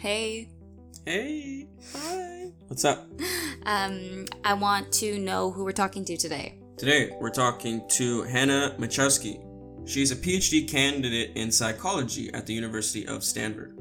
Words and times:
Hey. 0.00 0.48
Hey. 1.04 1.66
Hi. 1.92 2.46
What's 2.68 2.86
up? 2.86 3.06
Um, 3.66 4.24
I 4.42 4.54
want 4.54 4.90
to 4.94 5.18
know 5.18 5.50
who 5.50 5.62
we're 5.62 5.72
talking 5.72 6.06
to 6.06 6.16
today. 6.16 6.58
Today, 6.78 7.10
we're 7.20 7.28
talking 7.28 7.86
to 7.88 8.22
Hannah 8.22 8.74
Mieczkowski. 8.78 9.38
She's 9.86 10.10
a 10.10 10.16
PhD 10.16 10.66
candidate 10.66 11.36
in 11.36 11.52
psychology 11.52 12.32
at 12.32 12.46
the 12.46 12.54
University 12.54 13.06
of 13.06 13.22
Stanford. 13.22 13.74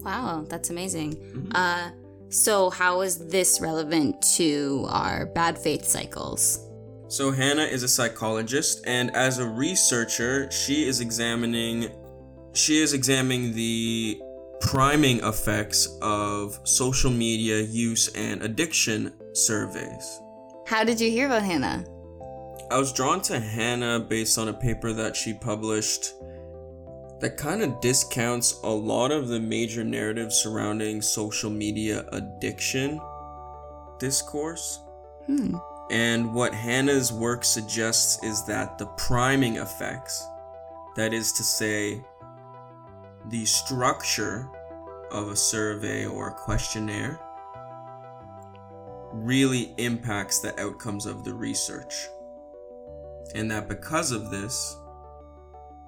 Wow, 0.00 0.46
that's 0.48 0.70
amazing. 0.70 1.52
Uh, 1.54 1.90
so 2.30 2.70
how 2.70 3.02
is 3.02 3.28
this 3.28 3.60
relevant 3.60 4.22
to 4.36 4.86
our 4.88 5.26
bad 5.26 5.58
faith 5.58 5.84
cycles? 5.84 6.58
So, 7.08 7.30
Hannah 7.30 7.64
is 7.64 7.82
a 7.82 7.88
psychologist, 7.88 8.82
and 8.86 9.14
as 9.14 9.40
a 9.40 9.46
researcher, 9.46 10.50
she 10.50 10.88
is 10.88 11.02
examining 11.02 11.90
she 12.54 12.80
is 12.80 12.94
examining 12.94 13.52
the 13.52 14.18
priming 14.66 15.20
effects 15.20 15.96
of 16.02 16.58
social 16.64 17.10
media 17.10 17.60
use 17.60 18.08
and 18.16 18.42
addiction 18.42 19.12
surveys. 19.32 20.20
How 20.66 20.82
did 20.82 21.00
you 21.00 21.08
hear 21.08 21.26
about 21.26 21.42
Hannah? 21.42 21.84
I 22.72 22.76
was 22.76 22.92
drawn 22.92 23.22
to 23.22 23.38
Hannah 23.38 24.00
based 24.00 24.38
on 24.38 24.48
a 24.48 24.52
paper 24.52 24.92
that 24.92 25.14
she 25.14 25.32
published 25.34 26.14
that 27.20 27.36
kind 27.36 27.62
of 27.62 27.80
discounts 27.80 28.60
a 28.64 28.68
lot 28.68 29.12
of 29.12 29.28
the 29.28 29.38
major 29.38 29.84
narratives 29.84 30.34
surrounding 30.34 31.00
social 31.00 31.48
media 31.48 32.04
addiction 32.10 33.00
discourse. 34.00 34.80
Hmm. 35.26 35.56
And 35.92 36.34
what 36.34 36.52
Hannah's 36.52 37.12
work 37.12 37.44
suggests 37.44 38.22
is 38.24 38.44
that 38.46 38.78
the 38.78 38.86
priming 38.98 39.56
effects, 39.56 40.26
that 40.96 41.14
is 41.14 41.32
to 41.34 41.44
say, 41.44 42.02
the 43.28 43.44
structure 43.44 44.50
of 45.10 45.28
a 45.28 45.36
survey 45.36 46.06
or 46.06 46.28
a 46.28 46.34
questionnaire, 46.34 47.20
really 49.12 49.74
impacts 49.78 50.40
the 50.40 50.58
outcomes 50.60 51.06
of 51.06 51.24
the 51.24 51.32
research. 51.32 51.94
And 53.34 53.50
that 53.50 53.68
because 53.68 54.12
of 54.12 54.30
this, 54.30 54.76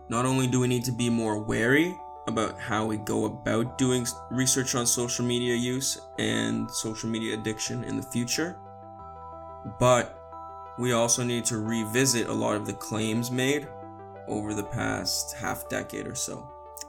not 0.08 0.24
only 0.24 0.46
do 0.46 0.60
we 0.60 0.68
need 0.68 0.84
to 0.84 0.92
be 0.92 1.10
more 1.10 1.38
wary 1.38 1.94
about 2.26 2.58
how 2.58 2.86
we 2.86 2.96
go 2.98 3.24
about 3.24 3.78
doing 3.78 4.06
research 4.30 4.74
on 4.74 4.86
social 4.86 5.24
media 5.24 5.54
use 5.54 6.00
and 6.18 6.70
social 6.70 7.08
media 7.08 7.34
addiction 7.34 7.84
in 7.84 7.96
the 7.96 8.02
future, 8.02 8.56
but 9.78 10.14
we 10.78 10.92
also 10.92 11.24
need 11.24 11.44
to 11.46 11.58
revisit 11.58 12.28
a 12.28 12.32
lot 12.32 12.54
of 12.54 12.66
the 12.66 12.72
claims 12.72 13.30
made 13.30 13.68
over 14.28 14.54
the 14.54 14.64
past 14.64 15.34
half 15.36 15.68
decade 15.68 16.06
or 16.06 16.14
so. 16.14 16.48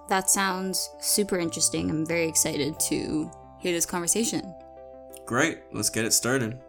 That 0.10 0.28
sounds 0.28 0.90
super 0.98 1.38
interesting. 1.38 1.90
I'm 1.92 2.04
very 2.04 2.28
excited 2.28 2.80
to 2.80 3.30
hear 3.60 3.72
this 3.72 3.86
conversation. 3.86 4.56
Great, 5.26 5.60
let's 5.72 5.90
get 5.90 6.04
it 6.04 6.14
started. 6.14 6.60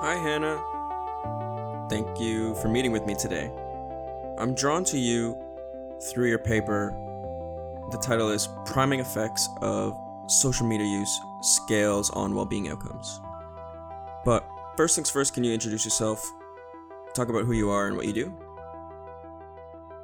Hi, 0.00 0.14
Hannah. 0.14 0.62
Thank 1.90 2.18
you 2.18 2.54
for 2.54 2.68
meeting 2.68 2.90
with 2.90 3.04
me 3.04 3.14
today. 3.14 3.50
I'm 4.38 4.54
drawn 4.54 4.82
to 4.84 4.98
you 4.98 5.36
through 6.00 6.28
your 6.28 6.38
paper. 6.38 6.96
The 7.88 7.98
title 7.98 8.30
is 8.30 8.48
Priming 8.64 8.98
Effects 8.98 9.48
of 9.62 9.96
Social 10.26 10.66
Media 10.66 10.86
Use 10.86 11.20
Scales 11.40 12.10
on 12.10 12.34
Wellbeing 12.34 12.68
Outcomes. 12.68 13.20
But 14.24 14.44
first 14.76 14.96
things 14.96 15.08
first, 15.08 15.34
can 15.34 15.44
you 15.44 15.52
introduce 15.52 15.84
yourself? 15.84 16.32
Talk 17.14 17.28
about 17.28 17.44
who 17.44 17.52
you 17.52 17.70
are 17.70 17.86
and 17.86 17.96
what 17.96 18.06
you 18.06 18.12
do? 18.12 18.34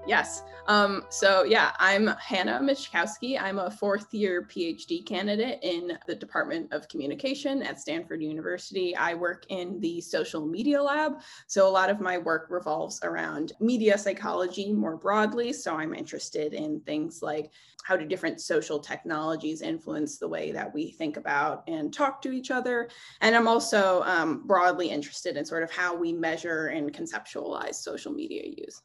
Yes. 0.06 0.42
Um, 0.66 1.04
so 1.10 1.44
yeah, 1.44 1.72
I'm 1.78 2.08
Hannah 2.18 2.60
Mieczkowski. 2.60 3.40
I'm 3.40 3.60
a 3.60 3.70
fourth 3.70 4.12
year 4.12 4.42
PhD 4.42 5.06
candidate 5.06 5.60
in 5.62 5.96
the 6.08 6.14
Department 6.14 6.72
of 6.72 6.88
Communication 6.88 7.62
at 7.62 7.80
Stanford 7.80 8.20
University. 8.20 8.96
I 8.96 9.14
work 9.14 9.46
in 9.48 9.78
the 9.80 10.00
social 10.00 10.44
media 10.44 10.82
lab. 10.82 11.20
So 11.46 11.68
a 11.68 11.70
lot 11.70 11.88
of 11.88 12.00
my 12.00 12.18
work 12.18 12.48
revolves 12.50 12.98
around 13.04 13.52
media 13.60 13.96
psychology 13.96 14.72
more 14.72 14.96
broadly. 14.96 15.52
So 15.52 15.76
I'm 15.76 15.94
interested 15.94 16.52
in 16.52 16.80
things 16.80 17.22
like 17.22 17.52
how 17.84 17.96
do 17.96 18.04
different 18.04 18.40
social 18.40 18.80
technologies 18.80 19.62
influence 19.62 20.19
the 20.19 20.28
way 20.28 20.50
that 20.50 20.72
we 20.74 20.90
think 20.92 21.16
about 21.16 21.62
and 21.69 21.94
talk 21.94 22.22
to 22.22 22.32
each 22.32 22.50
other. 22.50 22.88
And 23.20 23.36
I'm 23.36 23.48
also 23.48 24.02
um, 24.02 24.46
broadly 24.46 24.90
interested 24.90 25.36
in 25.36 25.44
sort 25.44 25.62
of 25.62 25.70
how 25.70 25.94
we 25.94 26.12
measure 26.12 26.66
and 26.66 26.92
conceptualize 26.92 27.76
social 27.76 28.12
media 28.12 28.42
use. 28.56 28.82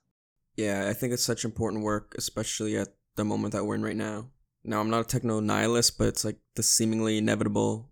Yeah, 0.57 0.87
I 0.89 0.93
think 0.93 1.13
it's 1.13 1.23
such 1.23 1.45
important 1.45 1.83
work, 1.83 2.15
especially 2.17 2.77
at 2.77 2.89
the 3.15 3.23
moment 3.23 3.53
that 3.53 3.63
we're 3.63 3.75
in 3.75 3.83
right 3.83 3.95
now. 3.95 4.31
Now, 4.63 4.81
I'm 4.81 4.89
not 4.89 5.01
a 5.01 5.07
techno 5.07 5.39
nihilist, 5.39 5.97
but 5.97 6.07
it's 6.07 6.25
like 6.25 6.39
the 6.55 6.63
seemingly 6.63 7.19
inevitable 7.19 7.91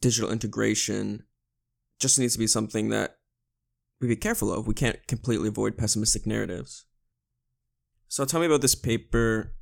digital 0.00 0.32
integration 0.32 1.24
just 2.00 2.18
needs 2.18 2.32
to 2.32 2.38
be 2.38 2.46
something 2.46 2.88
that 2.88 3.18
we 4.00 4.08
be 4.08 4.16
careful 4.16 4.52
of. 4.52 4.66
We 4.66 4.74
can't 4.74 5.06
completely 5.06 5.48
avoid 5.48 5.76
pessimistic 5.76 6.26
narratives. 6.26 6.86
So, 8.08 8.24
tell 8.24 8.40
me 8.40 8.46
about 8.46 8.62
this 8.62 8.74
paper 8.74 9.54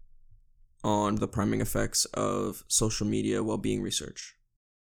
on 0.83 1.17
the 1.17 1.29
priming 1.29 1.61
effects 1.61 2.05
of 2.15 2.65
social 2.69 3.07
media 3.07 3.43
well-being 3.43 3.83
research. 3.83 4.37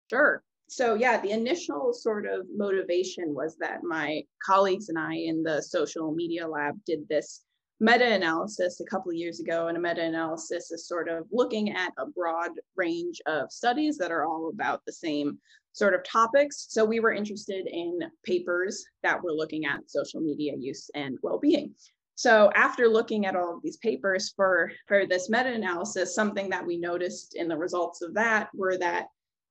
Sure. 0.08 0.44
So, 0.72 0.94
yeah, 0.94 1.20
the 1.20 1.32
initial 1.32 1.92
sort 1.92 2.26
of 2.26 2.46
motivation 2.56 3.34
was 3.34 3.56
that 3.56 3.82
my 3.82 4.22
colleagues 4.40 4.88
and 4.88 4.96
I 4.96 5.14
in 5.14 5.42
the 5.42 5.60
social 5.60 6.12
media 6.12 6.46
lab 6.46 6.78
did 6.86 7.08
this 7.08 7.42
meta 7.80 8.06
analysis 8.06 8.78
a 8.78 8.84
couple 8.84 9.10
of 9.10 9.16
years 9.16 9.40
ago. 9.40 9.66
And 9.66 9.76
a 9.76 9.80
meta 9.80 10.02
analysis 10.02 10.70
is 10.70 10.86
sort 10.86 11.08
of 11.08 11.26
looking 11.32 11.72
at 11.72 11.92
a 11.98 12.06
broad 12.06 12.52
range 12.76 13.20
of 13.26 13.50
studies 13.50 13.98
that 13.98 14.12
are 14.12 14.24
all 14.24 14.52
about 14.54 14.82
the 14.86 14.92
same 14.92 15.38
sort 15.72 15.92
of 15.92 16.04
topics. 16.04 16.66
So, 16.70 16.84
we 16.84 17.00
were 17.00 17.12
interested 17.12 17.66
in 17.66 17.98
papers 18.24 18.84
that 19.02 19.20
were 19.20 19.32
looking 19.32 19.64
at 19.64 19.90
social 19.90 20.20
media 20.20 20.52
use 20.56 20.88
and 20.94 21.18
well 21.20 21.40
being. 21.40 21.74
So 22.14 22.52
after 22.54 22.86
looking 22.86 23.26
at 23.26 23.34
all 23.34 23.56
of 23.56 23.62
these 23.64 23.78
papers 23.78 24.34
for, 24.36 24.70
for 24.86 25.06
this 25.06 25.30
meta-analysis, 25.30 26.14
something 26.14 26.50
that 26.50 26.64
we 26.64 26.76
noticed 26.76 27.34
in 27.34 27.48
the 27.48 27.56
results 27.56 28.02
of 28.02 28.12
that 28.14 28.50
were 28.54 28.76
that 28.76 29.06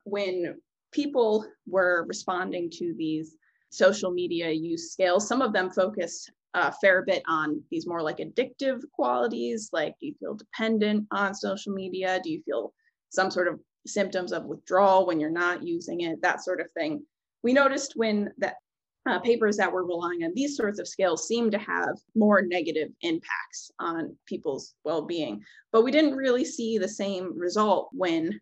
when 0.05 0.55
people 0.91 1.45
were 1.67 2.05
responding 2.07 2.69
to 2.71 2.93
these 2.97 3.35
social 3.69 4.11
media 4.11 4.49
use 4.49 4.91
scales, 4.91 5.27
some 5.27 5.41
of 5.41 5.53
them 5.53 5.69
focused 5.69 6.31
a 6.55 6.71
fair 6.71 7.03
bit 7.03 7.21
on 7.27 7.61
these 7.69 7.85
more 7.85 8.01
like 8.01 8.17
addictive 8.17 8.81
qualities, 8.91 9.69
like 9.71 9.93
do 9.99 10.07
you 10.07 10.15
feel 10.19 10.33
dependent 10.33 11.05
on 11.11 11.35
social 11.35 11.73
media? 11.73 12.19
Do 12.23 12.31
you 12.31 12.41
feel 12.43 12.73
some 13.09 13.29
sort 13.29 13.47
of 13.47 13.59
symptoms 13.85 14.31
of 14.31 14.45
withdrawal 14.45 15.05
when 15.05 15.19
you're 15.19 15.29
not 15.29 15.63
using 15.63 16.01
it? 16.01 16.21
That 16.21 16.43
sort 16.43 16.59
of 16.59 16.71
thing. 16.71 17.05
We 17.43 17.53
noticed 17.53 17.93
when 17.95 18.31
that 18.39 18.55
uh, 19.07 19.19
papers 19.19 19.57
that 19.57 19.71
were 19.71 19.85
relying 19.85 20.23
on 20.23 20.33
these 20.35 20.55
sorts 20.55 20.79
of 20.79 20.87
scales 20.87 21.27
seem 21.27 21.49
to 21.51 21.57
have 21.57 21.97
more 22.15 22.41
negative 22.41 22.89
impacts 23.01 23.71
on 23.79 24.15
people's 24.25 24.75
well-being 24.83 25.41
but 25.71 25.83
we 25.83 25.91
didn't 25.91 26.15
really 26.15 26.43
see 26.43 26.77
the 26.77 26.87
same 26.87 27.37
result 27.37 27.89
when 27.93 28.39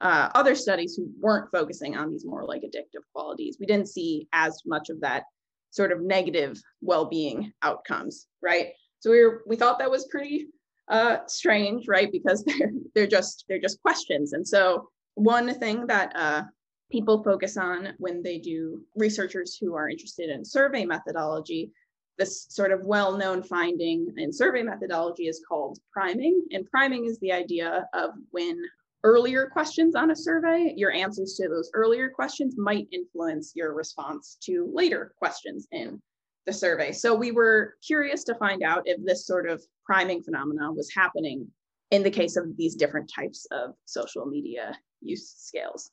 uh, 0.00 0.28
other 0.34 0.54
studies 0.54 0.94
who 0.94 1.08
weren't 1.18 1.50
focusing 1.50 1.96
on 1.96 2.10
these 2.10 2.24
more 2.24 2.44
like 2.44 2.62
addictive 2.62 3.02
qualities 3.14 3.56
we 3.58 3.66
didn't 3.66 3.88
see 3.88 4.28
as 4.32 4.62
much 4.66 4.90
of 4.90 5.00
that 5.00 5.24
sort 5.70 5.92
of 5.92 6.00
negative 6.00 6.60
well-being 6.80 7.52
outcomes 7.62 8.26
right 8.42 8.68
so 9.00 9.10
we 9.10 9.24
were 9.24 9.42
we 9.46 9.56
thought 9.56 9.78
that 9.78 9.90
was 9.90 10.06
pretty 10.06 10.46
uh, 10.88 11.18
strange 11.26 11.88
right 11.88 12.12
because 12.12 12.44
they're 12.46 12.72
they're 12.94 13.06
just 13.06 13.44
they're 13.48 13.60
just 13.60 13.80
questions 13.82 14.32
and 14.32 14.46
so 14.46 14.88
one 15.14 15.52
thing 15.58 15.86
that 15.86 16.12
uh, 16.14 16.42
people 16.90 17.22
focus 17.22 17.56
on 17.56 17.94
when 17.98 18.22
they 18.22 18.38
do 18.38 18.82
researchers 18.94 19.56
who 19.60 19.74
are 19.74 19.88
interested 19.88 20.30
in 20.30 20.44
survey 20.44 20.84
methodology. 20.84 21.72
This 22.18 22.46
sort 22.48 22.72
of 22.72 22.84
well 22.84 23.16
known 23.16 23.42
finding 23.42 24.12
in 24.16 24.32
survey 24.32 24.62
methodology 24.62 25.26
is 25.26 25.42
called 25.46 25.78
priming. 25.92 26.42
And 26.52 26.70
priming 26.70 27.04
is 27.06 27.18
the 27.18 27.32
idea 27.32 27.86
of 27.92 28.10
when 28.30 28.62
earlier 29.04 29.46
questions 29.46 29.94
on 29.94 30.10
a 30.10 30.16
survey, 30.16 30.72
your 30.76 30.92
answers 30.92 31.34
to 31.34 31.48
those 31.48 31.70
earlier 31.74 32.08
questions 32.08 32.56
might 32.56 32.88
influence 32.92 33.52
your 33.54 33.74
response 33.74 34.36
to 34.42 34.70
later 34.72 35.12
questions 35.18 35.66
in 35.72 36.00
the 36.46 36.52
survey. 36.52 36.92
So 36.92 37.14
we 37.14 37.32
were 37.32 37.74
curious 37.86 38.24
to 38.24 38.34
find 38.36 38.62
out 38.62 38.82
if 38.86 39.04
this 39.04 39.26
sort 39.26 39.48
of 39.48 39.62
priming 39.84 40.22
phenomenon 40.22 40.76
was 40.76 40.90
happening 40.94 41.46
in 41.90 42.02
the 42.02 42.10
case 42.10 42.36
of 42.36 42.56
these 42.56 42.74
different 42.74 43.10
types 43.12 43.46
of 43.50 43.74
social 43.84 44.26
media 44.26 44.76
use 45.00 45.34
scales. 45.36 45.90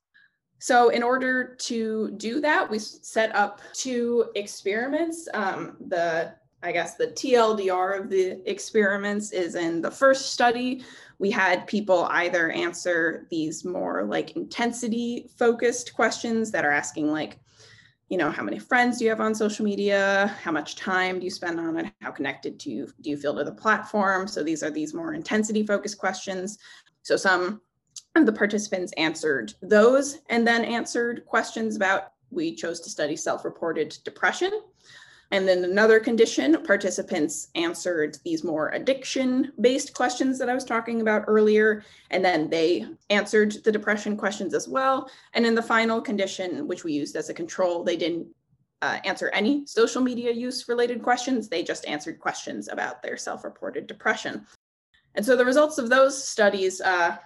So 0.59 0.89
in 0.89 1.03
order 1.03 1.55
to 1.61 2.11
do 2.11 2.39
that, 2.41 2.69
we 2.69 2.79
set 2.79 3.35
up 3.35 3.61
two 3.73 4.25
experiments. 4.35 5.27
Um, 5.33 5.77
the 5.87 6.35
I 6.63 6.71
guess 6.71 6.95
the 6.95 7.07
TLDR 7.07 7.99
of 7.99 8.09
the 8.09 8.49
experiments 8.49 9.33
is 9.33 9.55
in 9.55 9.81
the 9.81 9.91
first 9.91 10.31
study 10.31 10.83
we 11.19 11.31
had 11.31 11.67
people 11.67 12.07
either 12.11 12.51
answer 12.51 13.27
these 13.29 13.63
more 13.63 14.03
like 14.03 14.35
intensity 14.35 15.29
focused 15.37 15.93
questions 15.93 16.51
that 16.51 16.65
are 16.65 16.71
asking 16.71 17.11
like 17.11 17.39
you 18.09 18.17
know 18.17 18.29
how 18.29 18.43
many 18.43 18.59
friends 18.59 18.99
do 18.99 19.05
you 19.05 19.09
have 19.09 19.21
on 19.21 19.33
social 19.33 19.65
media? 19.65 20.27
How 20.43 20.51
much 20.51 20.75
time 20.75 21.17
do 21.17 21.25
you 21.25 21.31
spend 21.31 21.59
on 21.59 21.77
it? 21.77 21.91
How 22.01 22.11
connected 22.11 22.59
to 22.59 22.69
you 22.69 22.87
do 23.01 23.09
you 23.09 23.17
feel 23.17 23.35
to 23.35 23.43
the 23.43 23.51
platform? 23.51 24.27
So 24.27 24.43
these 24.43 24.61
are 24.61 24.69
these 24.69 24.93
more 24.93 25.13
intensity 25.13 25.65
focused 25.65 25.97
questions. 25.97 26.59
So 27.01 27.15
some 27.17 27.61
of 28.15 28.25
the 28.25 28.31
participants 28.31 28.93
answered 28.97 29.53
those 29.61 30.19
and 30.29 30.45
then 30.45 30.63
answered 30.63 31.25
questions 31.25 31.75
about 31.75 32.11
we 32.29 32.55
chose 32.55 32.79
to 32.81 32.89
study 32.89 33.15
self-reported 33.15 33.97
depression 34.03 34.61
and 35.33 35.47
then 35.47 35.63
another 35.63 35.99
condition, 35.99 36.63
participants 36.63 37.47
answered 37.55 38.19
these 38.23 38.43
more 38.43 38.69
addiction 38.69 39.51
based 39.59 39.95
questions 39.95 40.37
that 40.37 40.47
I 40.47 40.53
was 40.53 40.63
talking 40.63 41.01
about 41.01 41.23
earlier. 41.25 41.83
And 42.11 42.23
then 42.23 42.51
they 42.51 42.85
answered 43.09 43.53
the 43.63 43.71
depression 43.71 44.15
questions 44.15 44.53
as 44.53 44.67
well. 44.67 45.09
And 45.33 45.43
in 45.43 45.55
the 45.55 45.61
final 45.63 45.99
condition, 45.99 46.67
which 46.67 46.83
we 46.83 46.93
used 46.93 47.15
as 47.15 47.29
a 47.29 47.33
control, 47.33 47.83
they 47.83 47.97
didn't 47.97 48.27
uh, 48.83 48.99
answer 49.05 49.29
any 49.29 49.65
social 49.65 50.03
media 50.03 50.31
use 50.31 50.69
related 50.69 51.01
questions. 51.01 51.49
They 51.49 51.63
just 51.63 51.87
answered 51.87 52.19
questions 52.19 52.67
about 52.67 53.01
their 53.01 53.17
self 53.17 53.43
reported 53.43 53.87
depression. 53.87 54.45
And 55.15 55.25
so 55.25 55.35
the 55.35 55.45
results 55.45 55.79
of 55.79 55.89
those 55.89 56.15
studies, 56.23 56.79
uh, 56.79 57.17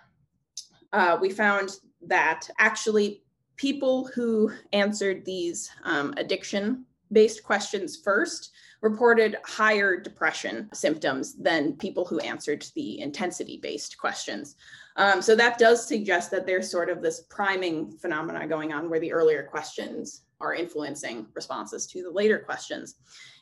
uh, 0.93 1.17
we 1.19 1.29
found 1.29 1.75
that 2.03 2.49
actually 2.57 3.23
people 3.57 4.07
who 4.15 4.53
answered 4.71 5.25
these 5.25 5.69
um, 5.83 6.13
addiction 6.15 6.85
based 7.11 7.43
questions 7.43 7.97
first 7.97 8.51
reported 8.81 9.37
higher 9.45 9.97
depression 9.99 10.69
symptoms 10.73 11.35
than 11.35 11.73
people 11.73 12.05
who 12.05 12.19
answered 12.19 12.65
the 12.75 12.99
intensity 12.99 13.57
based 13.57 13.97
questions. 13.97 14.55
Um, 14.97 15.21
so 15.21 15.35
that 15.35 15.57
does 15.57 15.87
suggest 15.87 16.31
that 16.31 16.45
there's 16.45 16.69
sort 16.69 16.89
of 16.89 17.01
this 17.01 17.21
priming 17.21 17.91
phenomena 17.91 18.47
going 18.47 18.73
on 18.73 18.89
where 18.89 18.99
the 18.99 19.11
earlier 19.11 19.43
questions 19.43 20.21
are 20.39 20.53
influencing 20.53 21.25
responses 21.33 21.87
to 21.87 22.03
the 22.03 22.11
later 22.11 22.37
questions. 22.37 22.95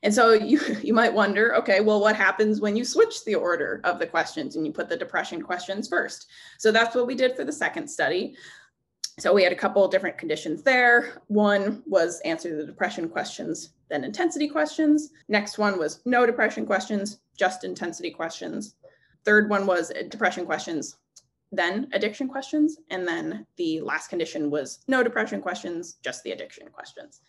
And 0.03 0.13
so 0.13 0.33
you, 0.33 0.59
you 0.81 0.93
might 0.93 1.13
wonder, 1.13 1.55
okay, 1.55 1.81
well, 1.81 1.99
what 1.99 2.15
happens 2.15 2.61
when 2.61 2.75
you 2.75 2.85
switch 2.85 3.23
the 3.25 3.35
order 3.35 3.81
of 3.83 3.99
the 3.99 4.07
questions 4.07 4.55
and 4.55 4.65
you 4.65 4.71
put 4.71 4.89
the 4.89 4.97
depression 4.97 5.41
questions 5.41 5.87
first? 5.87 6.27
So 6.57 6.71
that's 6.71 6.95
what 6.95 7.07
we 7.07 7.15
did 7.15 7.35
for 7.35 7.43
the 7.43 7.51
second 7.51 7.87
study. 7.89 8.35
So 9.17 9.33
we 9.33 9.43
had 9.43 9.53
a 9.53 9.55
couple 9.55 9.83
of 9.83 9.91
different 9.91 10.17
conditions 10.17 10.61
there. 10.61 11.21
One 11.27 11.83
was 11.85 12.19
answer 12.21 12.55
the 12.55 12.65
depression 12.65 13.07
questions, 13.07 13.69
then 13.89 14.03
intensity 14.03 14.49
questions. 14.49 15.11
Next 15.29 15.57
one 15.57 15.79
was 15.79 16.01
no 16.05 16.25
depression 16.25 16.65
questions, 16.65 17.19
just 17.37 17.63
intensity 17.63 18.11
questions. 18.11 18.75
Third 19.23 19.49
one 19.49 19.65
was 19.65 19.93
depression 20.09 20.45
questions, 20.45 20.97
then 21.51 21.87
addiction 21.93 22.27
questions. 22.27 22.77
And 22.89 23.07
then 23.07 23.47
the 23.55 23.79
last 23.81 24.09
condition 24.09 24.49
was 24.49 24.79
no 24.87 25.01
depression 25.01 25.41
questions, 25.41 25.95
just 26.03 26.21
the 26.23 26.31
addiction 26.31 26.67
questions. 26.67 27.21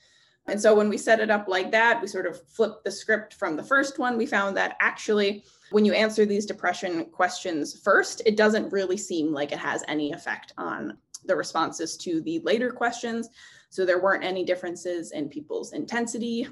And 0.48 0.60
so 0.60 0.74
when 0.74 0.88
we 0.88 0.98
set 0.98 1.20
it 1.20 1.30
up 1.30 1.48
like 1.48 1.70
that, 1.72 2.00
we 2.00 2.06
sort 2.06 2.26
of 2.26 2.40
flipped 2.48 2.84
the 2.84 2.90
script 2.90 3.34
from 3.34 3.56
the 3.56 3.64
first 3.64 3.98
one. 3.98 4.16
We 4.16 4.26
found 4.26 4.56
that 4.56 4.76
actually, 4.80 5.44
when 5.70 5.84
you 5.84 5.92
answer 5.92 6.24
these 6.24 6.46
depression 6.46 7.06
questions 7.06 7.80
first, 7.80 8.22
it 8.24 8.36
doesn't 8.36 8.72
really 8.72 8.96
seem 8.96 9.32
like 9.32 9.50
it 9.50 9.58
has 9.58 9.82
any 9.88 10.12
effect 10.12 10.52
on 10.56 10.98
the 11.26 11.36
responses 11.36 11.96
to 11.98 12.20
the 12.22 12.40
later 12.40 12.70
questions. 12.70 13.28
So 13.70 13.84
there 13.84 14.00
weren't 14.00 14.24
any 14.24 14.44
differences 14.44 15.12
in 15.12 15.28
people's 15.28 15.72
intensity, 15.72 16.48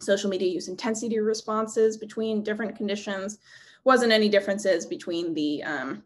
social 0.00 0.30
media 0.30 0.48
use 0.48 0.68
intensity 0.68 1.18
responses 1.18 1.96
between 1.96 2.42
different 2.42 2.76
conditions. 2.76 3.38
Wasn't 3.84 4.12
any 4.12 4.28
differences 4.28 4.86
between 4.86 5.34
the 5.34 5.62
um, 5.62 6.02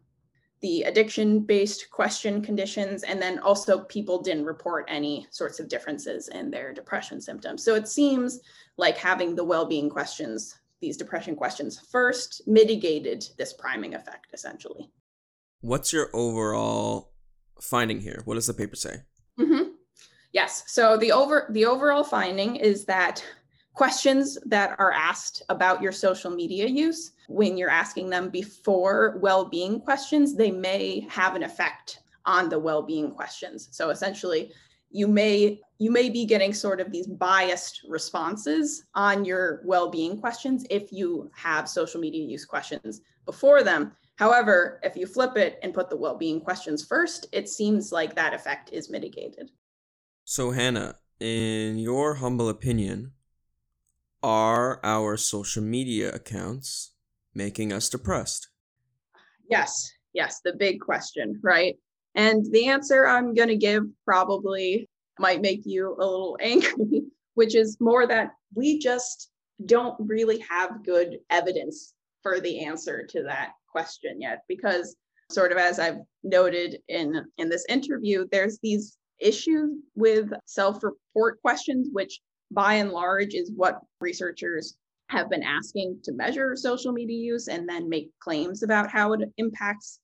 the 0.61 0.83
addiction 0.83 1.41
based 1.41 1.91
question 1.91 2.43
conditions 2.43 3.05
and 3.05 3.23
then 3.23 3.39
also 3.41 3.85
people 3.85 4.21
didn't 4.21 4.45
report 4.45 4.85
any 4.89 5.27
sorts 5.31 5.61
of 5.61 5.69
differences 5.69 6.29
in 6.29 6.51
their 6.51 6.73
depression 6.73 7.21
symptoms 7.21 7.63
so 7.65 7.75
it 7.75 7.87
seems 7.87 8.41
like 8.77 8.97
having 8.97 9.35
the 9.35 9.45
well-being 9.45 9.89
questions 9.89 10.59
these 10.81 10.97
depression 10.97 11.37
questions 11.37 11.79
first 11.79 12.43
mitigated 12.47 13.25
this 13.39 13.53
priming 13.53 13.95
effect 13.95 14.27
essentially 14.33 14.91
what's 15.61 15.93
your 15.93 16.11
overall 16.13 17.13
finding 17.61 18.01
here? 18.01 18.23
What 18.25 18.35
does 18.35 18.47
the 18.47 18.55
paper 18.55 18.77
say? 18.77 19.03
Mm-hmm. 19.39 19.71
Yes. 20.33 20.65
So 20.67 20.97
the 20.97 21.13
over 21.13 21.49
the 21.51 21.65
overall 21.65 22.05
finding 22.05 22.57
is 22.57 22.85
that 22.85 23.25
questions 23.75 24.37
that 24.45 24.79
are 24.79 24.93
asked 24.93 25.43
about 25.49 25.81
your 25.81 25.93
social 25.93 26.31
media 26.31 26.67
use, 26.67 27.13
when 27.29 27.57
you're 27.57 27.71
asking 27.71 28.11
them 28.11 28.29
before 28.29 29.19
well-being 29.21 29.81
questions, 29.81 30.35
they 30.35 30.51
may 30.51 31.07
have 31.09 31.37
an 31.37 31.45
effect 31.45 32.01
on 32.27 32.49
the 32.49 32.59
well-being 32.59 33.13
questions. 33.13 33.69
So 33.71 33.91
essentially, 33.91 34.53
you 34.91 35.07
may 35.07 35.61
you 35.79 35.91
may 35.91 36.11
be 36.11 36.25
getting 36.25 36.53
sort 36.53 36.81
of 36.81 36.91
these 36.91 37.07
biased 37.07 37.83
responses 37.89 38.85
on 38.95 39.25
your 39.25 39.61
well-being 39.65 40.19
questions 40.19 40.67
if 40.71 40.93
you 40.93 41.31
have 41.35 41.69
social 41.69 42.01
media 42.01 42.25
use 42.25 42.45
questions 42.45 43.03
before 43.27 43.63
them 43.63 43.93
However, 44.19 44.81
if 44.83 44.97
you 44.97 45.07
flip 45.07 45.37
it 45.37 45.61
and 45.63 45.73
put 45.73 45.91
the 45.91 45.97
well 45.97 46.17
being 46.17 46.41
questions 46.41 46.85
first, 46.85 47.27
it 47.33 47.49
seems 47.49 47.93
like 47.93 48.17
that 48.17 48.35
effect 48.35 48.71
is 48.73 48.91
mitigated. 48.91 49.53
So, 50.25 50.51
Hannah, 50.51 50.97
in 51.21 51.79
your 51.79 52.15
humble 52.15 52.49
opinion, 52.49 53.13
are 54.21 54.81
our 54.83 55.17
social 55.17 55.63
media 55.63 56.11
accounts 56.11 56.95
making 57.33 57.73
us 57.73 57.89
depressed? 57.89 58.49
Yes, 59.49 59.89
yes, 60.13 60.41
the 60.45 60.53
big 60.53 60.81
question, 60.81 61.39
right? 61.41 61.77
And 62.17 62.45
the 62.51 62.67
answer 62.67 63.07
I'm 63.07 63.35
going 63.35 63.49
to 63.49 63.57
give 63.57 63.85
probably 64.05 64.89
might 65.21 65.41
make 65.41 65.63
you 65.65 65.95
a 65.95 66.05
little 66.05 66.37
angry, 66.43 67.05
which 67.35 67.55
is 67.55 67.77
more 67.79 68.05
that 68.05 68.33
we 68.53 68.81
just 68.81 69.31
don't 69.65 69.95
really 70.01 70.41
have 70.41 70.85
good 70.85 71.19
evidence 71.31 71.95
for 72.25 72.41
the 72.41 72.65
answer 72.65 73.07
to 73.07 73.23
that 73.23 73.53
question 73.71 74.21
yet 74.21 74.43
because 74.49 74.97
sort 75.31 75.53
of 75.53 75.59
as 75.59 75.79
I've 75.79 75.99
noted 76.23 76.79
in 76.89 77.25
in 77.39 77.49
this 77.49 77.65
interview, 77.69 78.27
there's 78.31 78.59
these 78.63 78.97
issues 79.21 79.77
with 79.95 80.31
self-report 80.47 81.41
questions, 81.43 81.89
which 81.93 82.21
by 82.51 82.75
and 82.75 82.91
large 82.91 83.35
is 83.35 83.51
what 83.55 83.81
researchers 84.01 84.77
have 85.11 85.31
been 85.31 85.43
asking 85.43 85.99
to 86.05 86.13
measure 86.13 86.55
social 86.55 86.93
media 86.93 87.17
use 87.17 87.49
and 87.49 87.69
then 87.69 87.89
make 87.89 88.11
claims 88.21 88.63
about 88.63 88.91
how 88.91 89.13
it 89.13 89.21
impacts 89.39 90.01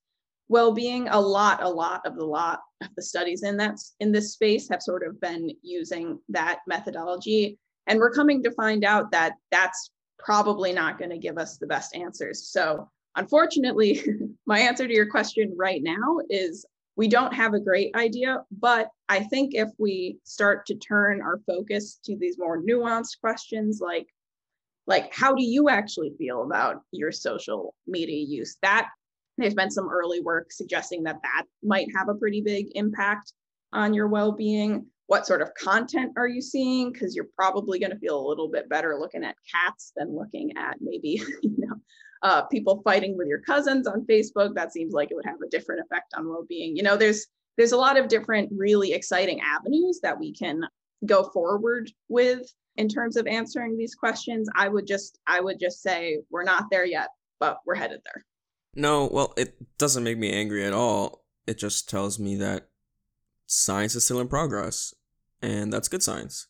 well-being. 0.48 1.08
A 1.08 1.20
lot 1.20 1.62
a 1.62 1.68
lot 1.68 2.02
of 2.06 2.16
the 2.16 2.24
lot 2.24 2.60
of 2.82 2.88
the 2.96 3.02
studies 3.02 3.42
in 3.42 3.56
that 3.58 3.78
in 4.00 4.12
this 4.12 4.32
space 4.32 4.68
have 4.68 4.82
sort 4.82 5.06
of 5.06 5.20
been 5.20 5.50
using 5.62 6.18
that 6.28 6.60
methodology. 6.66 7.58
And 7.86 7.98
we're 7.98 8.12
coming 8.12 8.42
to 8.42 8.50
find 8.52 8.84
out 8.84 9.10
that 9.12 9.34
that's 9.50 9.90
probably 10.18 10.72
not 10.72 10.98
going 10.98 11.10
to 11.10 11.18
give 11.18 11.38
us 11.38 11.58
the 11.58 11.66
best 11.66 11.94
answers. 11.94 12.48
So 12.48 12.88
Unfortunately, 13.16 14.02
my 14.46 14.58
answer 14.58 14.86
to 14.86 14.94
your 14.94 15.10
question 15.10 15.54
right 15.56 15.82
now 15.82 16.18
is 16.28 16.66
we 16.96 17.08
don't 17.08 17.34
have 17.34 17.54
a 17.54 17.60
great 17.60 17.94
idea, 17.96 18.44
but 18.52 18.88
I 19.08 19.20
think 19.24 19.54
if 19.54 19.68
we 19.78 20.18
start 20.24 20.66
to 20.66 20.76
turn 20.76 21.20
our 21.20 21.40
focus 21.46 21.98
to 22.04 22.16
these 22.16 22.38
more 22.38 22.62
nuanced 22.62 23.20
questions 23.20 23.80
like 23.82 24.06
like 24.86 25.14
how 25.14 25.34
do 25.34 25.42
you 25.42 25.68
actually 25.68 26.12
feel 26.18 26.42
about 26.42 26.82
your 26.92 27.10
social 27.10 27.74
media 27.86 28.24
use? 28.26 28.56
That 28.62 28.88
there's 29.38 29.54
been 29.54 29.70
some 29.70 29.88
early 29.88 30.20
work 30.20 30.52
suggesting 30.52 31.02
that 31.04 31.20
that 31.22 31.44
might 31.62 31.88
have 31.96 32.08
a 32.08 32.14
pretty 32.14 32.40
big 32.40 32.66
impact 32.74 33.32
on 33.72 33.94
your 33.94 34.08
well-being. 34.08 34.86
What 35.06 35.26
sort 35.26 35.42
of 35.42 35.54
content 35.54 36.12
are 36.16 36.28
you 36.28 36.40
seeing? 36.40 36.92
Because 36.92 37.14
you're 37.14 37.28
probably 37.36 37.78
going 37.78 37.90
to 37.92 37.98
feel 37.98 38.18
a 38.18 38.28
little 38.28 38.48
bit 38.48 38.68
better 38.68 38.96
looking 38.98 39.24
at 39.24 39.36
cats 39.50 39.92
than 39.96 40.16
looking 40.16 40.56
at 40.56 40.76
maybe 40.80 41.22
uh, 42.24 42.42
people 42.46 42.80
fighting 42.82 43.16
with 43.16 43.28
your 43.28 43.40
cousins 43.40 43.86
on 43.86 44.06
Facebook. 44.06 44.54
That 44.54 44.72
seems 44.72 44.94
like 44.94 45.10
it 45.10 45.14
would 45.14 45.26
have 45.26 45.40
a 45.46 45.50
different 45.50 45.82
effect 45.82 46.14
on 46.16 46.28
well-being. 46.28 46.74
You 46.74 46.82
know, 46.82 46.96
there's 46.96 47.26
there's 47.56 47.72
a 47.72 47.76
lot 47.76 47.96
of 47.96 48.08
different 48.08 48.50
really 48.56 48.92
exciting 48.92 49.40
avenues 49.40 50.00
that 50.02 50.18
we 50.18 50.32
can 50.34 50.62
go 51.06 51.24
forward 51.24 51.90
with 52.08 52.52
in 52.76 52.88
terms 52.88 53.16
of 53.16 53.26
answering 53.28 53.76
these 53.76 53.94
questions. 53.94 54.48
I 54.56 54.68
would 54.68 54.86
just 54.86 55.18
I 55.26 55.40
would 55.40 55.60
just 55.60 55.82
say 55.82 56.18
we're 56.30 56.44
not 56.44 56.64
there 56.70 56.86
yet, 56.86 57.10
but 57.38 57.58
we're 57.66 57.76
headed 57.76 58.00
there. 58.04 58.24
No, 58.74 59.08
well, 59.12 59.34
it 59.36 59.54
doesn't 59.78 60.02
make 60.02 60.18
me 60.18 60.32
angry 60.32 60.64
at 60.64 60.72
all. 60.72 61.24
It 61.46 61.58
just 61.58 61.88
tells 61.88 62.18
me 62.18 62.36
that 62.36 62.68
science 63.46 63.94
is 63.94 64.04
still 64.04 64.18
in 64.18 64.28
progress, 64.28 64.94
and 65.42 65.70
that's 65.70 65.88
good 65.88 66.02
science. 66.02 66.48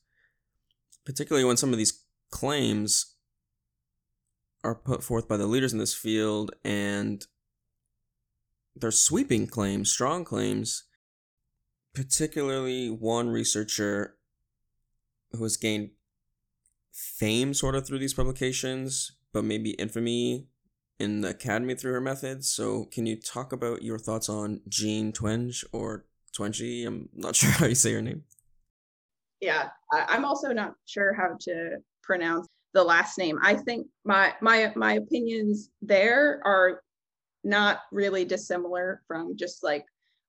Particularly 1.05 1.45
when 1.45 1.57
some 1.57 1.73
of 1.73 1.79
these 1.79 2.05
claims 2.31 3.14
are 4.65 4.75
put 4.75 5.05
forth 5.05 5.29
by 5.29 5.37
the 5.37 5.47
leaders 5.47 5.73
in 5.73 5.79
this 5.79 5.95
field 5.95 6.53
and 6.65 7.27
they're 8.75 8.91
sweeping 8.91 9.47
claims, 9.47 9.91
strong 9.91 10.25
claims, 10.25 10.85
particularly 11.95 12.91
one 12.91 13.29
researcher 13.29 14.17
who 15.33 15.43
has 15.43 15.57
gained 15.57 15.91
fame 16.93 17.55
sort 17.55 17.75
of 17.75 17.87
through 17.87 17.99
these 17.99 18.15
publications, 18.15 19.13
but 19.33 19.45
maybe 19.45 19.71
infamy 19.73 20.49
in 20.99 21.21
the 21.21 21.31
academy 21.31 21.75
through 21.75 21.93
her 21.93 22.01
methods. 22.01 22.49
So, 22.49 22.87
can 22.87 23.07
you 23.07 23.21
talk 23.21 23.53
about 23.53 23.83
your 23.83 23.99
thoughts 23.99 24.29
on 24.29 24.61
Jean 24.69 25.13
Twenge 25.13 25.65
or 25.73 26.07
Twenge? 26.37 26.87
I'm 26.87 27.09
not 27.15 27.37
sure 27.37 27.51
how 27.51 27.67
you 27.67 27.75
say 27.75 27.93
her 27.93 28.03
name. 28.03 28.25
Yeah, 29.41 29.69
I, 29.93 30.17
am 30.17 30.25
also 30.25 30.53
not 30.53 30.75
sure 30.87 31.13
how 31.13 31.37
to 31.41 31.79
pronounce 32.03 32.47
the 32.75 32.85
last 32.85 33.17
name. 33.17 33.39
I 33.43 33.55
think 33.55 33.87
my 34.05 34.35
my 34.43 34.73
my 34.77 34.95
opinions 34.95 35.71
there 35.81 36.41
are 36.45 36.83
not 37.45 37.81
really 37.93 38.25
dissimilar 38.25 39.03
from 39.07 39.37
just 39.37 39.63
like 39.63 39.85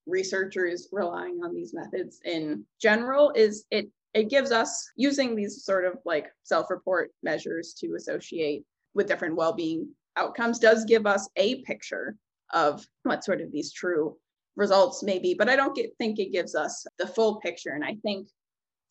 researchers 0.06 0.88
relying 0.92 1.40
on 1.44 1.54
these 1.54 1.74
methods 1.74 2.20
in 2.26 2.64
general 2.80 3.32
is 3.36 3.66
it 3.72 3.90
it 4.14 4.30
gives 4.30 4.52
us 4.52 4.88
using 4.96 5.36
these 5.36 5.64
sort 5.66 5.84
of 5.84 5.98
like 6.06 6.28
self-report 6.44 7.12
measures 7.24 7.74
to 7.74 7.96
associate 7.96 8.64
with 8.94 9.08
different 9.08 9.36
well-being 9.36 9.90
outcomes 10.16 10.60
does 10.60 10.86
give 10.86 11.08
us 11.08 11.28
a 11.38 11.64
picture 11.64 12.16
of 12.54 12.86
what 13.04 13.24
sort 13.24 13.42
of 13.42 13.52
these 13.52 13.74
true 13.74 14.16
results 14.56 15.02
may 15.02 15.18
be 15.18 15.34
but 15.34 15.50
i 15.50 15.56
don't 15.56 15.76
get, 15.76 15.90
think 15.98 16.20
it 16.20 16.32
gives 16.32 16.54
us 16.54 16.86
the 17.00 17.08
full 17.08 17.40
picture 17.40 17.72
and 17.72 17.84
i 17.84 17.96
think 18.04 18.28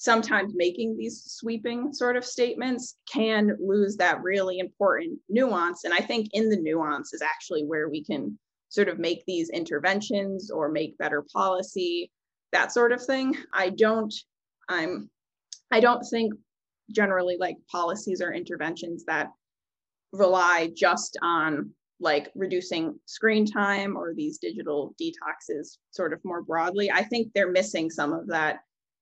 sometimes 0.04 0.52
making 0.54 0.98
these 0.98 1.24
sweeping 1.24 1.90
sort 1.94 2.14
of 2.14 2.26
statements 2.26 2.96
can 3.10 3.56
lose 3.58 3.96
that 3.96 4.22
really 4.22 4.58
important 4.58 5.18
nuance. 5.30 5.84
And 5.84 5.94
i 5.94 5.98
think 5.98 6.28
in 6.32 6.50
the 6.50 6.58
nuance 6.58 7.14
is 7.14 7.22
actually 7.22 7.64
where 7.64 7.88
we 7.88 8.04
can 8.04 8.38
sort 8.68 8.88
of 8.88 8.98
make 8.98 9.24
these 9.24 9.48
interventions 9.48 10.50
or 10.50 10.68
make 10.68 10.98
better 10.98 11.24
policy 11.32 12.10
that 12.52 12.70
sort 12.70 12.92
of 12.92 13.04
thing. 13.04 13.34
I 13.52 13.70
don't 13.70 14.14
i'm 14.68 15.10
i 15.70 15.80
don't 15.80 16.04
think 16.04 16.34
generally 16.90 17.36
like 17.38 17.56
policies 17.70 18.20
or 18.20 18.32
interventions 18.32 19.04
that 19.04 19.28
rely 20.12 20.70
just 20.74 21.16
on 21.22 21.70
like 22.00 22.30
reducing 22.34 22.98
screen 23.06 23.46
time 23.46 23.96
or 23.96 24.12
these 24.14 24.36
digital 24.38 24.94
detoxes 25.00 25.78
sort 25.90 26.12
of 26.12 26.20
more 26.24 26.42
broadly. 26.42 26.90
I 26.90 27.04
think 27.04 27.32
they're 27.32 27.50
missing 27.50 27.88
some 27.90 28.12
of 28.12 28.26
that 28.28 28.58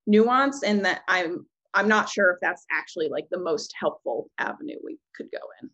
nuance 0.07 0.63
and 0.63 0.85
that 0.85 1.03
i'm 1.09 1.47
i'm 1.75 1.89
not 1.89 2.09
sure 2.09 2.31
if 2.31 2.39
that's 2.41 2.65
actually 2.71 3.09
like 3.09 3.27
the 3.31 3.39
most 3.39 3.73
helpful 3.79 4.31
avenue 4.39 4.77
we 4.85 4.99
could 5.17 5.27
go 5.31 5.39
in. 5.63 5.71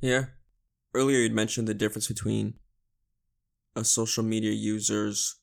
Yeah. 0.00 0.26
Earlier 0.94 1.18
you'd 1.18 1.32
mentioned 1.32 1.68
the 1.68 1.74
difference 1.74 2.08
between 2.08 2.54
a 3.76 3.84
social 3.84 4.24
media 4.24 4.52
user's 4.52 5.36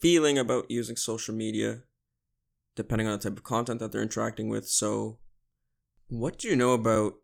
feeling 0.00 0.38
about 0.38 0.70
using 0.70 0.96
social 0.96 1.34
media 1.34 1.82
depending 2.76 3.06
on 3.06 3.12
the 3.12 3.18
type 3.18 3.36
of 3.36 3.44
content 3.44 3.80
that 3.80 3.92
they're 3.92 4.00
interacting 4.00 4.48
with. 4.48 4.66
So 4.66 5.18
what 6.08 6.38
do 6.38 6.48
you 6.48 6.56
know 6.56 6.72
about 6.72 7.14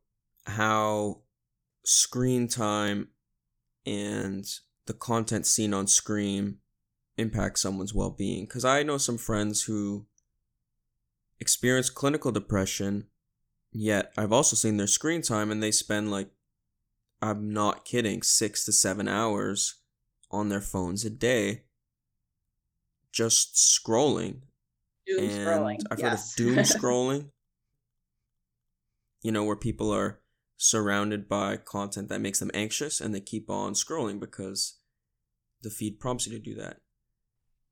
how 0.46 1.22
screen 1.84 2.48
time 2.48 3.08
and 3.86 4.44
the 4.86 4.92
content 4.92 5.46
seen 5.46 5.72
on 5.72 5.86
screen 5.86 6.58
impact 7.16 7.58
someone's 7.58 7.94
well-being. 7.94 8.44
Because 8.44 8.64
i 8.64 8.82
know 8.82 8.98
some 8.98 9.18
friends 9.18 9.64
who 9.64 10.06
experience 11.40 11.90
clinical 11.90 12.32
depression 12.32 13.06
yet 13.72 14.12
i've 14.16 14.32
also 14.32 14.56
seen 14.56 14.76
their 14.76 14.86
screen 14.86 15.20
time 15.20 15.50
and 15.50 15.62
they 15.62 15.70
spend 15.70 16.10
like 16.10 16.30
i'm 17.20 17.52
not 17.52 17.84
kidding 17.84 18.22
six 18.22 18.64
to 18.64 18.72
seven 18.72 19.06
hours 19.06 19.74
on 20.30 20.48
their 20.48 20.62
phones 20.62 21.04
a 21.04 21.10
day 21.10 21.62
just 23.12 23.54
scrolling. 23.54 24.40
Doom 25.06 25.24
and 25.24 25.30
scrolling 25.30 25.78
i've 25.90 25.98
yes. 25.98 26.36
heard 26.36 26.48
of 26.48 26.54
doom 26.54 26.64
scrolling. 26.64 27.30
You 29.22 29.32
know 29.32 29.44
where 29.44 29.56
people 29.56 29.90
are 29.92 30.20
surrounded 30.56 31.28
by 31.28 31.56
content 31.56 32.08
that 32.08 32.20
makes 32.20 32.38
them 32.38 32.50
anxious 32.54 33.00
and 33.00 33.14
they 33.14 33.20
keep 33.20 33.50
on 33.50 33.74
scrolling 33.74 34.18
because 34.18 34.78
the 35.62 35.70
feed 35.70 36.00
prompts 36.00 36.26
you 36.26 36.32
to 36.32 36.38
do 36.38 36.54
that 36.54 36.78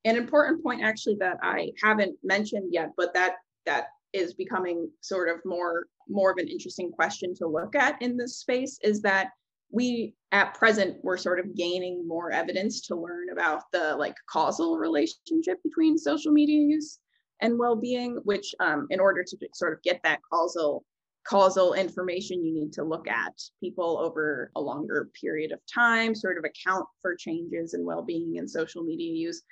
an 0.05 0.17
important 0.17 0.63
point 0.63 0.83
actually 0.83 1.17
that 1.21 1.39
I 1.43 1.71
haven't 1.83 2.17
mentioned 2.23 2.73
yet, 2.73 2.91
but 2.97 3.15
that 3.15 3.37
that 3.67 3.87
is 4.13 4.35
becoming 4.35 4.89
sort 5.01 5.29
of 5.29 5.41
more 5.45 5.87
more 6.09 6.31
of 6.31 6.39
an 6.39 6.49
interesting 6.49 6.91
question 6.91 7.35
to 7.35 7.47
look 7.47 7.75
at 7.75 8.01
in 8.01 8.17
this 8.17 8.39
space 8.39 8.79
is 8.83 9.01
that 9.03 9.31
we 9.71 10.15
at 10.33 10.55
present 10.55 10.97
we're 11.03 11.17
sort 11.17 11.41
of 11.41 11.57
gaining 11.57 12.07
more 12.07 12.31
evidence 12.31 12.87
to 12.87 12.95
learn 12.95 13.31
about 13.33 13.63
the 13.73 13.97
like 13.97 14.15
causal 14.31 14.77
relationship 14.77 15.59
between 15.65 15.99
social 15.99 16.33
media 16.33 16.61
use 16.61 17.01
and 17.41 17.59
well-being 17.59 18.21
which 18.25 18.55
um, 18.61 18.87
in 18.91 19.01
order 19.01 19.25
to 19.25 19.37
sort 19.55 19.73
of 19.73 19.83
get 19.83 20.01
that 20.05 20.21
causal 20.31 20.85
causal 21.27 21.73
information 21.73 22.45
you 22.45 22.55
need 22.55 22.73
to 22.73 22.85
look 22.85 23.09
at 23.09 23.33
people 23.59 23.99
over 23.99 24.51
a 24.57 24.61
longer 24.61 25.09
period 25.21 25.51
of 25.51 25.59
time 25.73 26.15
sort 26.15 26.39
of 26.39 26.45
account 26.45 26.85
for 27.01 27.17
changes 27.17 27.75
in 27.75 27.85
well-being 27.85 28.39
and 28.39 28.49
social 28.49 28.85
media 28.85 29.11
use 29.11 29.43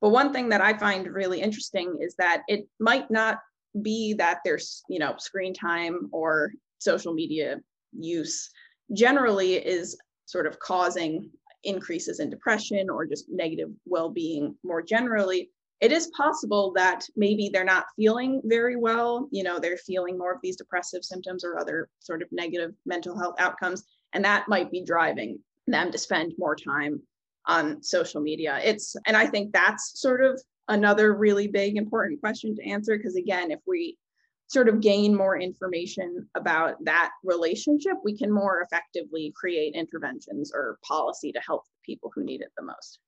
but 0.00 0.10
one 0.10 0.32
thing 0.32 0.48
that 0.48 0.60
I 0.60 0.76
find 0.76 1.06
really 1.06 1.40
interesting 1.40 1.98
is 2.00 2.14
that 2.16 2.42
it 2.48 2.66
might 2.78 3.10
not 3.10 3.38
be 3.82 4.14
that 4.14 4.40
there's, 4.44 4.82
you 4.88 4.98
know, 4.98 5.14
screen 5.18 5.54
time 5.54 6.08
or 6.12 6.52
social 6.78 7.12
media 7.12 7.60
use 7.92 8.50
generally 8.92 9.54
is 9.54 9.96
sort 10.26 10.46
of 10.46 10.58
causing 10.58 11.30
increases 11.64 12.20
in 12.20 12.30
depression 12.30 12.88
or 12.88 13.06
just 13.06 13.26
negative 13.28 13.70
well-being 13.84 14.56
more 14.64 14.82
generally. 14.82 15.50
It 15.80 15.92
is 15.92 16.10
possible 16.16 16.72
that 16.76 17.04
maybe 17.16 17.50
they're 17.52 17.64
not 17.64 17.86
feeling 17.96 18.42
very 18.44 18.76
well 18.76 19.28
you 19.30 19.42
know 19.42 19.58
they're 19.58 19.78
feeling 19.78 20.18
more 20.18 20.32
of 20.32 20.40
these 20.42 20.56
depressive 20.56 21.04
symptoms 21.04 21.42
or 21.42 21.58
other 21.58 21.88
sort 22.00 22.20
of 22.22 22.28
negative 22.32 22.74
mental 22.84 23.18
health 23.18 23.36
outcomes 23.38 23.84
and 24.12 24.22
that 24.24 24.46
might 24.46 24.70
be 24.70 24.84
driving 24.84 25.38
them 25.66 25.90
to 25.90 25.96
spend 25.96 26.34
more 26.36 26.54
time 26.54 27.00
on 27.46 27.82
social 27.82 28.20
media. 28.20 28.60
It's, 28.62 28.96
and 29.06 29.16
I 29.16 29.26
think 29.26 29.52
that's 29.52 30.00
sort 30.00 30.22
of 30.22 30.40
another 30.68 31.14
really 31.16 31.48
big 31.48 31.76
important 31.76 32.20
question 32.20 32.54
to 32.56 32.68
answer 32.68 32.96
because, 32.96 33.16
again, 33.16 33.50
if 33.50 33.60
we 33.66 33.98
sort 34.46 34.68
of 34.68 34.80
gain 34.80 35.14
more 35.14 35.38
information 35.38 36.28
about 36.36 36.74
that 36.84 37.10
relationship, 37.24 37.94
we 38.04 38.16
can 38.16 38.32
more 38.32 38.62
effectively 38.62 39.32
create 39.36 39.74
interventions 39.74 40.50
or 40.52 40.78
policy 40.86 41.30
to 41.32 41.40
help 41.46 41.62
the 41.64 41.92
people 41.92 42.10
who 42.14 42.24
need 42.24 42.40
it 42.40 42.48
the 42.56 42.64
most. 42.64 42.98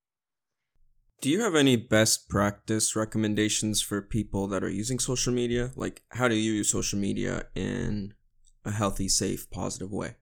Do 1.20 1.30
you 1.30 1.40
have 1.40 1.54
any 1.54 1.76
best 1.76 2.28
practice 2.28 2.96
recommendations 2.96 3.80
for 3.80 4.02
people 4.02 4.48
that 4.48 4.64
are 4.64 4.70
using 4.70 4.98
social 4.98 5.32
media? 5.32 5.70
Like, 5.76 6.02
how 6.10 6.26
do 6.26 6.34
you 6.34 6.52
use 6.52 6.70
social 6.70 6.98
media 6.98 7.46
in 7.54 8.14
a 8.64 8.72
healthy, 8.72 9.08
safe, 9.08 9.48
positive 9.50 9.92
way? 9.92 10.16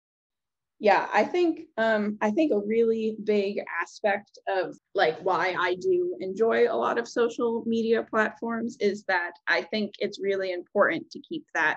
Yeah 0.81 1.09
i 1.13 1.25
think 1.25 1.63
um 1.77 2.17
i 2.21 2.31
think 2.31 2.53
a 2.53 2.67
really 2.67 3.17
big 3.25 3.61
aspect 3.83 4.39
of 4.49 4.77
like 4.95 5.19
why 5.21 5.55
i 5.59 5.75
do 5.77 6.17
enjoy 6.21 6.67
a 6.71 6.77
lot 6.77 6.99
of 6.99 7.09
social 7.09 7.65
media 7.67 8.03
platforms 8.03 8.77
is 8.81 9.05
that 9.05 9.33
i 9.47 9.61
think 9.61 9.93
it's 9.99 10.21
really 10.21 10.53
important 10.53 11.09
to 11.11 11.21
keep 11.21 11.45
that 11.55 11.77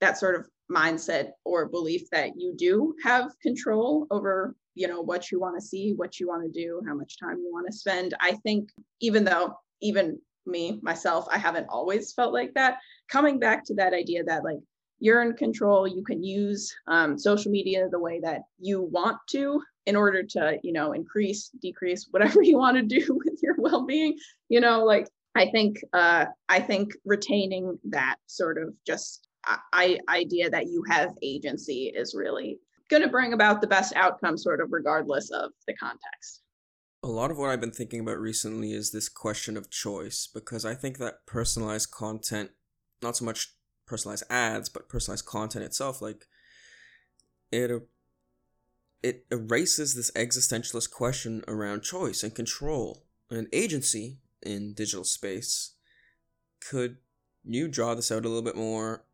that 0.00 0.18
sort 0.18 0.34
of 0.34 0.48
mindset 0.70 1.30
or 1.44 1.68
belief 1.68 2.02
that 2.12 2.30
you 2.36 2.54
do 2.56 2.94
have 3.02 3.32
control 3.42 4.06
over 4.10 4.54
you 4.74 4.86
know 4.86 5.00
what 5.00 5.30
you 5.30 5.40
want 5.40 5.58
to 5.58 5.66
see 5.66 5.92
what 5.94 6.20
you 6.20 6.28
want 6.28 6.42
to 6.42 6.50
do 6.50 6.80
how 6.86 6.94
much 6.94 7.18
time 7.18 7.38
you 7.38 7.50
want 7.52 7.66
to 7.66 7.76
spend. 7.76 8.14
I 8.20 8.32
think 8.44 8.70
even 9.00 9.24
though 9.24 9.54
even 9.82 10.18
me 10.46 10.78
myself 10.82 11.26
i 11.30 11.36
haven't 11.36 11.66
always 11.68 12.14
felt 12.14 12.32
like 12.32 12.54
that 12.54 12.78
coming 13.08 13.38
back 13.38 13.62
to 13.64 13.74
that 13.74 13.92
idea 13.92 14.24
that 14.24 14.42
like 14.42 14.58
you're 15.00 15.22
in 15.22 15.34
control 15.34 15.88
you 15.88 16.04
can 16.04 16.22
use 16.22 16.72
um, 16.86 17.18
social 17.18 17.50
media 17.50 17.88
the 17.90 17.98
way 17.98 18.20
that 18.20 18.42
you 18.58 18.82
want 18.82 19.18
to 19.28 19.60
in 19.86 19.96
order 19.96 20.22
to 20.22 20.58
you 20.62 20.72
know 20.72 20.92
increase 20.92 21.50
decrease 21.60 22.06
whatever 22.10 22.42
you 22.42 22.58
want 22.58 22.76
to 22.76 22.82
do 22.82 23.20
with 23.24 23.40
your 23.42 23.56
well-being. 23.58 24.16
You 24.48 24.60
know 24.60 24.84
like 24.84 25.08
i 25.34 25.46
think 25.50 25.76
uh, 25.92 26.26
i 26.48 26.60
think 26.60 26.92
retaining 27.04 27.78
that 27.90 28.16
sort 28.26 28.58
of 28.58 28.74
just 28.86 29.28
I, 29.72 29.98
idea 30.08 30.50
that 30.50 30.66
you 30.66 30.84
have 30.88 31.14
agency 31.22 31.92
is 31.94 32.14
really 32.14 32.58
going 32.90 33.02
to 33.02 33.08
bring 33.08 33.32
about 33.32 33.60
the 33.60 33.66
best 33.66 33.94
outcome 33.96 34.36
sort 34.36 34.60
of 34.60 34.68
regardless 34.70 35.30
of 35.30 35.52
the 35.66 35.74
context. 35.74 36.42
A 37.02 37.08
lot 37.08 37.30
of 37.30 37.38
what 37.38 37.48
I've 37.48 37.60
been 37.60 37.70
thinking 37.70 38.00
about 38.00 38.18
recently 38.18 38.72
is 38.72 38.90
this 38.90 39.08
question 39.08 39.56
of 39.56 39.70
choice 39.70 40.28
because 40.32 40.66
I 40.66 40.74
think 40.74 40.98
that 40.98 41.24
personalized 41.26 41.90
content, 41.90 42.50
not 43.02 43.16
so 43.16 43.24
much 43.24 43.54
personalized 43.90 44.24
ads, 44.30 44.68
but 44.68 44.88
personalized 44.88 45.26
content 45.26 45.64
itself, 45.64 46.00
like 46.00 46.26
it 47.50 47.70
it 49.02 49.26
erases 49.30 49.94
this 49.94 50.10
existentialist 50.12 50.90
question 50.92 51.42
around 51.48 51.82
choice 51.82 52.22
and 52.22 52.34
control 52.34 53.02
and 53.30 53.48
agency 53.52 54.18
in 54.42 54.74
digital 54.74 55.04
space. 55.04 55.72
Could 56.60 56.98
you 57.44 57.66
draw 57.66 57.94
this 57.94 58.12
out 58.12 58.24
a 58.24 58.28
little 58.28 58.42
bit 58.42 58.56
more? 58.56 59.04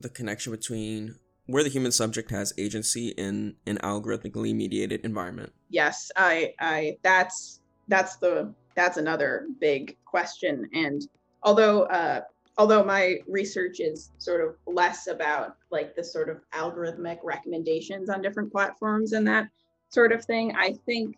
The 0.00 0.08
connection 0.08 0.52
between 0.52 1.16
where 1.46 1.62
the 1.62 1.70
human 1.70 1.92
subject 1.92 2.30
has 2.30 2.52
agency 2.58 3.08
in 3.10 3.54
an 3.66 3.78
algorithmically 3.78 4.54
mediated 4.54 5.00
environment. 5.04 5.52
Yes, 5.70 6.10
I, 6.16 6.54
I, 6.60 6.98
that's 7.02 7.60
that's 7.88 8.16
the 8.16 8.52
that's 8.74 8.96
another 8.96 9.46
big 9.60 9.96
question. 10.04 10.68
And 10.74 11.06
although 11.42 11.84
uh, 11.84 12.22
although 12.58 12.84
my 12.84 13.18
research 13.26 13.80
is 13.80 14.10
sort 14.18 14.40
of 14.40 14.56
less 14.66 15.06
about 15.06 15.56
like 15.70 15.94
the 15.94 16.04
sort 16.04 16.28
of 16.28 16.40
algorithmic 16.52 17.18
recommendations 17.22 18.08
on 18.08 18.20
different 18.22 18.52
platforms 18.52 19.12
and 19.12 19.26
that 19.26 19.48
sort 19.88 20.12
of 20.12 20.24
thing, 20.24 20.54
I 20.56 20.74
think 20.86 21.16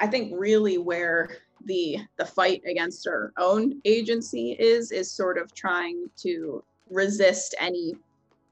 I 0.00 0.06
think 0.06 0.32
really 0.36 0.78
where 0.78 1.38
the 1.64 1.98
the 2.16 2.24
fight 2.24 2.62
against 2.66 3.06
our 3.08 3.32
own 3.36 3.80
agency 3.84 4.52
is 4.52 4.92
is 4.92 5.10
sort 5.10 5.38
of 5.38 5.52
trying 5.54 6.08
to 6.18 6.62
resist 6.90 7.54
any 7.58 7.94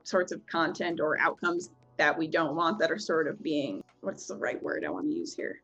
sorts 0.03 0.33
of 0.33 0.45
content 0.47 1.01
or 1.01 1.19
outcomes 1.21 1.71
that 1.97 2.17
we 2.17 2.27
don't 2.27 2.57
want 2.57 2.79
that 2.79 2.91
are 2.91 2.99
sort 2.99 3.27
of 3.27 3.43
being 3.43 3.83
what's 4.01 4.27
the 4.27 4.37
right 4.37 4.63
word 4.63 4.85
I 4.85 4.91
want 4.91 5.07
to 5.07 5.17
use 5.17 5.35
here? 5.35 5.61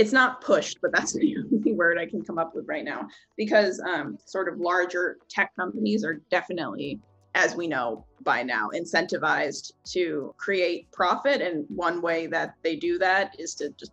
It's 0.00 0.12
not 0.12 0.40
pushed, 0.40 0.78
but 0.80 0.92
that's 0.92 1.12
the 1.24 1.36
only 1.52 1.74
word 1.74 1.98
I 1.98 2.06
can 2.06 2.22
come 2.22 2.38
up 2.38 2.54
with 2.54 2.66
right 2.66 2.84
now 2.84 3.06
because 3.36 3.80
um, 3.80 4.16
sort 4.24 4.48
of 4.48 4.58
larger 4.58 5.18
tech 5.28 5.54
companies 5.54 6.04
are 6.04 6.22
definitely, 6.30 6.98
as 7.34 7.54
we 7.54 7.66
know 7.66 8.06
by 8.22 8.42
now, 8.42 8.70
incentivized 8.74 9.72
to 9.92 10.34
create 10.38 10.90
profit. 10.90 11.42
And 11.42 11.66
one 11.68 12.00
way 12.00 12.26
that 12.28 12.54
they 12.62 12.76
do 12.76 12.96
that 12.98 13.36
is 13.38 13.54
to 13.56 13.68
just 13.78 13.92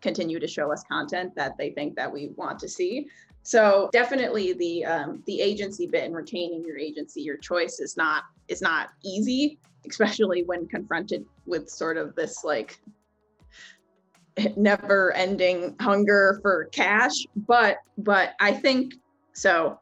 continue 0.00 0.38
to 0.38 0.46
show 0.46 0.72
us 0.72 0.84
content 0.84 1.34
that 1.34 1.58
they 1.58 1.70
think 1.70 1.96
that 1.96 2.12
we 2.12 2.28
want 2.36 2.60
to 2.60 2.68
see. 2.68 3.08
So 3.42 3.90
definitely 3.92 4.52
the 4.52 4.84
um, 4.84 5.22
the 5.26 5.40
agency 5.40 5.88
bit 5.88 6.04
and 6.04 6.14
retaining 6.14 6.64
your 6.64 6.78
agency, 6.78 7.22
your 7.22 7.38
choice 7.38 7.80
is 7.80 7.96
not 7.96 8.24
is 8.46 8.62
not 8.62 8.90
easy, 9.02 9.58
especially 9.88 10.44
when 10.44 10.68
confronted 10.68 11.24
with 11.46 11.68
sort 11.68 11.96
of 11.96 12.14
this 12.14 12.44
like 12.44 12.78
never 14.56 15.12
ending 15.12 15.74
hunger 15.80 16.38
for 16.42 16.66
cash. 16.66 17.26
But 17.36 17.78
but 17.98 18.34
I 18.40 18.52
think 18.52 18.94
so. 19.32 19.80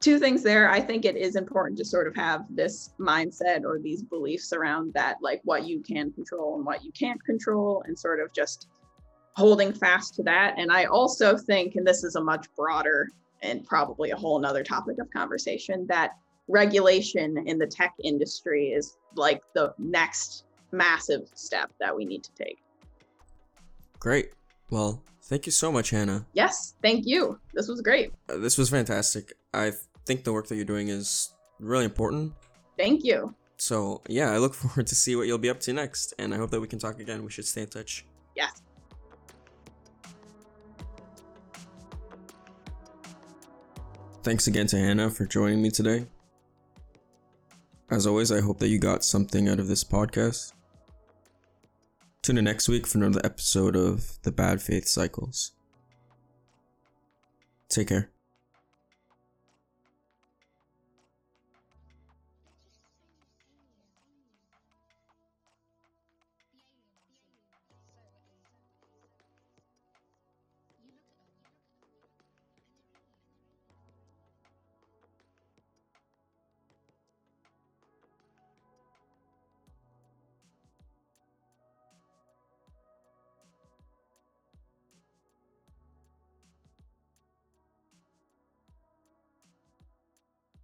Two 0.00 0.18
things 0.18 0.42
there. 0.42 0.70
I 0.70 0.80
think 0.80 1.04
it 1.04 1.16
is 1.16 1.36
important 1.36 1.76
to 1.78 1.84
sort 1.84 2.06
of 2.06 2.16
have 2.16 2.46
this 2.48 2.94
mindset 2.98 3.64
or 3.64 3.78
these 3.78 4.02
beliefs 4.02 4.54
around 4.54 4.94
that, 4.94 5.18
like 5.20 5.42
what 5.44 5.66
you 5.66 5.80
can 5.80 6.10
control 6.12 6.56
and 6.56 6.64
what 6.64 6.82
you 6.82 6.90
can't 6.92 7.22
control, 7.24 7.82
and 7.86 7.98
sort 7.98 8.18
of 8.18 8.32
just 8.32 8.68
holding 9.36 9.74
fast 9.74 10.14
to 10.14 10.22
that. 10.22 10.54
And 10.56 10.72
I 10.72 10.84
also 10.84 11.36
think, 11.36 11.74
and 11.76 11.86
this 11.86 12.02
is 12.02 12.16
a 12.16 12.20
much 12.20 12.46
broader 12.56 13.08
and 13.42 13.64
probably 13.66 14.10
a 14.10 14.16
whole 14.16 14.38
nother 14.38 14.64
topic 14.64 14.98
of 14.98 15.10
conversation, 15.10 15.86
that 15.88 16.12
regulation 16.48 17.36
in 17.46 17.58
the 17.58 17.66
tech 17.66 17.94
industry 18.02 18.68
is 18.68 18.96
like 19.14 19.42
the 19.54 19.72
next 19.78 20.44
massive 20.72 21.28
step 21.34 21.70
that 21.78 21.94
we 21.94 22.04
need 22.04 22.24
to 22.24 22.32
take. 22.32 22.58
Great. 24.00 24.32
Well, 24.70 25.02
thank 25.24 25.46
you 25.46 25.52
so 25.52 25.70
much, 25.70 25.90
Hannah. 25.90 26.26
Yes, 26.32 26.74
thank 26.82 27.06
you. 27.06 27.38
This 27.54 27.68
was 27.68 27.82
great. 27.82 28.12
Uh, 28.28 28.38
this 28.38 28.56
was 28.56 28.70
fantastic. 28.70 29.34
I 29.54 29.72
think 30.06 30.24
the 30.24 30.32
work 30.32 30.48
that 30.48 30.56
you're 30.56 30.64
doing 30.64 30.88
is 30.88 31.30
really 31.60 31.84
important. 31.84 32.32
Thank 32.78 33.04
you. 33.04 33.34
So, 33.58 34.00
yeah, 34.08 34.32
I 34.32 34.38
look 34.38 34.54
forward 34.62 34.86
to 34.86 34.96
see 34.96 35.16
what 35.16 35.26
you'll 35.26 35.38
be 35.38 35.50
up 35.50 35.60
to 35.60 35.72
next, 35.72 36.14
and 36.18 36.32
I 36.34 36.38
hope 36.38 36.50
that 36.50 36.60
we 36.60 36.66
can 36.66 36.78
talk 36.78 36.98
again. 36.98 37.22
We 37.22 37.30
should 37.30 37.46
stay 37.46 37.62
in 37.62 37.68
touch. 37.68 38.06
Yes. 38.34 38.62
Thanks 44.22 44.46
again 44.46 44.66
to 44.68 44.78
Hannah 44.78 45.10
for 45.10 45.26
joining 45.26 45.62
me 45.62 45.70
today. 45.70 46.06
As 47.90 48.06
always, 48.06 48.30
I 48.32 48.40
hope 48.40 48.58
that 48.60 48.68
you 48.68 48.78
got 48.78 49.04
something 49.04 49.48
out 49.48 49.58
of 49.58 49.66
this 49.66 49.82
podcast. 49.82 50.52
Tune 52.30 52.38
in 52.38 52.44
next 52.44 52.68
week 52.68 52.86
for 52.86 52.98
another 52.98 53.20
episode 53.24 53.74
of 53.74 54.22
The 54.22 54.30
Bad 54.30 54.62
Faith 54.62 54.86
Cycles. 54.86 55.50
Take 57.68 57.88
care. 57.88 58.08